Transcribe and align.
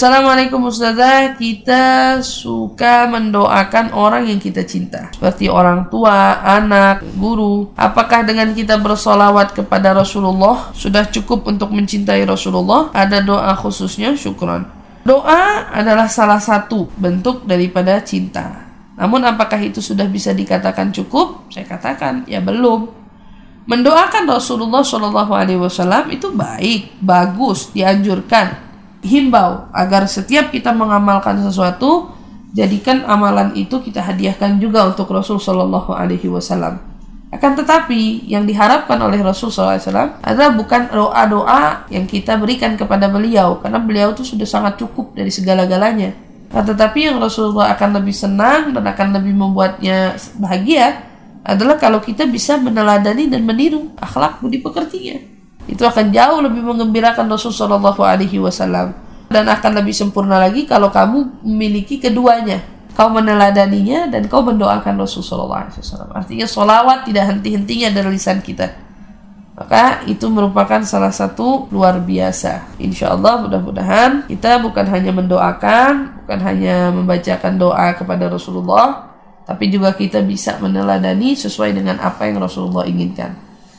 Assalamualaikum 0.00 0.64
Ustazah, 0.64 1.36
kita 1.36 2.16
suka 2.24 3.04
mendoakan 3.04 3.92
orang 3.92 4.32
yang 4.32 4.40
kita 4.40 4.64
cinta. 4.64 5.12
Seperti 5.12 5.52
orang 5.52 5.92
tua, 5.92 6.40
anak, 6.40 7.04
guru. 7.20 7.68
Apakah 7.76 8.24
dengan 8.24 8.56
kita 8.56 8.80
bersolawat 8.80 9.52
kepada 9.52 9.92
Rasulullah 9.92 10.72
Sudah 10.72 11.04
cukup 11.04 11.44
untuk 11.44 11.68
mencintai 11.76 12.24
Rasulullah? 12.24 12.88
Ada 12.96 13.20
doa 13.20 13.52
khususnya? 13.60 14.16
Syukron 14.16 14.64
Doa 15.04 15.68
adalah 15.68 16.08
salah 16.08 16.40
satu 16.40 16.88
bentuk 16.96 17.44
daripada 17.44 18.00
cinta. 18.00 18.72
Namun 18.96 19.20
apakah 19.28 19.60
itu 19.60 19.84
sudah 19.84 20.08
bisa 20.08 20.32
dikatakan 20.32 20.96
cukup? 20.96 21.52
Saya 21.52 21.68
katakan, 21.68 22.24
ya 22.24 22.40
belum. 22.40 22.88
Mendoakan 23.68 24.24
Rasulullah 24.32 24.80
Shallallahu 24.80 25.32
Alaihi 25.36 25.60
Wasallam 25.60 26.08
itu 26.08 26.32
baik, 26.32 27.04
bagus, 27.04 27.68
dianjurkan 27.76 28.69
himbau 29.00 29.68
agar 29.72 30.04
setiap 30.04 30.52
kita 30.52 30.72
mengamalkan 30.76 31.40
sesuatu 31.40 32.12
jadikan 32.52 33.06
amalan 33.06 33.54
itu 33.56 33.80
kita 33.80 34.04
hadiahkan 34.04 34.60
juga 34.60 34.88
untuk 34.90 35.08
Rasul 35.10 35.40
Shallallahu 35.40 35.94
Alaihi 35.94 36.28
Wasallam. 36.28 36.90
Akan 37.30 37.54
tetapi 37.54 38.26
yang 38.26 38.42
diharapkan 38.42 38.98
oleh 38.98 39.22
Rasul 39.22 39.54
SAW 39.54 39.78
adalah 40.18 40.50
bukan 40.50 40.90
doa-doa 40.90 41.86
yang 41.86 42.02
kita 42.02 42.34
berikan 42.34 42.74
kepada 42.74 43.06
beliau 43.06 43.62
karena 43.62 43.78
beliau 43.78 44.10
itu 44.10 44.26
sudah 44.26 44.42
sangat 44.42 44.82
cukup 44.82 45.14
dari 45.14 45.30
segala-galanya. 45.30 46.10
Nah, 46.50 46.66
tetapi 46.66 47.06
yang 47.06 47.22
Rasulullah 47.22 47.70
akan 47.78 48.02
lebih 48.02 48.10
senang 48.10 48.74
dan 48.74 48.82
akan 48.82 49.14
lebih 49.14 49.30
membuatnya 49.30 50.18
bahagia 50.42 51.06
adalah 51.46 51.78
kalau 51.78 52.02
kita 52.02 52.26
bisa 52.26 52.58
meneladani 52.58 53.30
dan 53.30 53.46
meniru 53.46 53.94
akhlak 54.02 54.42
budi 54.42 54.58
pekertinya 54.58 55.39
itu 55.68 55.82
akan 55.84 56.12
jauh 56.14 56.40
lebih 56.40 56.64
mengembirakan 56.64 57.28
Rasul 57.28 57.52
Shallallahu 57.52 58.00
Alaihi 58.00 58.40
Wasallam. 58.40 58.96
Dan 59.30 59.46
akan 59.46 59.78
lebih 59.78 59.94
sempurna 59.94 60.42
lagi 60.42 60.66
kalau 60.66 60.90
kamu 60.90 61.44
memiliki 61.46 62.02
keduanya. 62.02 62.62
Kau 62.98 63.06
meneladaninya 63.08 64.10
dan 64.10 64.26
kau 64.26 64.42
mendoakan 64.42 64.98
Rasul 64.98 65.22
Shallallahu 65.22 65.60
Alaihi 65.68 65.80
Wasallam. 65.80 66.10
Artinya 66.16 66.46
solawat 66.48 67.06
tidak 67.06 67.30
henti-hentinya 67.30 67.88
dari 67.94 68.08
lisan 68.14 68.42
kita. 68.42 68.88
Maka 69.60 70.08
itu 70.08 70.24
merupakan 70.32 70.80
salah 70.82 71.12
satu 71.12 71.68
luar 71.68 72.00
biasa. 72.00 72.80
Insya 72.80 73.12
Allah 73.12 73.44
mudah-mudahan 73.44 74.24
kita 74.24 74.56
bukan 74.64 74.88
hanya 74.88 75.12
mendoakan 75.12 76.20
bukan 76.24 76.46
hanya 76.46 76.94
membacakan 76.94 77.58
doa 77.58 77.90
kepada 77.98 78.30
Rasulullah 78.30 79.10
tapi 79.50 79.66
juga 79.66 79.90
kita 79.98 80.22
bisa 80.22 80.62
meneladani 80.62 81.34
sesuai 81.34 81.74
dengan 81.74 81.98
apa 81.98 82.30
yang 82.30 82.38
Rasulullah 82.38 82.86
inginkan 82.86 83.34